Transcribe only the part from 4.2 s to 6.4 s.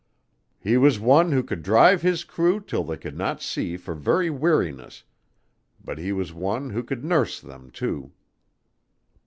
weariness; but he was